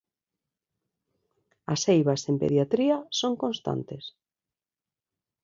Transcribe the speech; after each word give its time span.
As 1.73 1.81
eivas 1.93 2.21
en 2.29 2.35
pediatría 2.41 2.97
son 3.19 3.33
constantes. 3.43 4.03